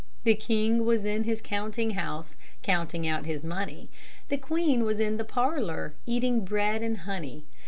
[0.23, 3.87] The king was in his counting house, Counting out his money;
[4.29, 7.45] The queen was in the parlor, Eating bread and honey.